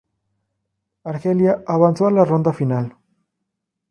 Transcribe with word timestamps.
Argelia 1.03 1.59
avanzó 1.67 2.07
a 2.07 2.11
la 2.11 2.25
ronda 2.25 2.53
final. 2.53 2.97